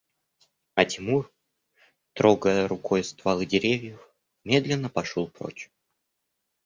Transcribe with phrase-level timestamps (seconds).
[0.73, 1.31] А Тимур,
[2.13, 4.01] трогая рукой стволы деревьев,
[4.43, 5.69] медленно пошел прочь